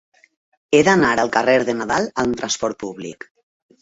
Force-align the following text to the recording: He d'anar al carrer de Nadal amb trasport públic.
He 0.77 0.79
d'anar 0.87 1.11
al 1.23 1.29
carrer 1.37 1.55
de 1.67 1.77
Nadal 1.83 2.09
amb 2.25 2.41
trasport 2.41 2.83
públic. 2.85 3.33